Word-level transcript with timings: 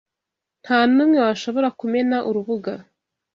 Ntanumwe 0.63 1.17
washobora 1.25 1.69
kumena 1.79 2.17
Urubuga 2.29 2.73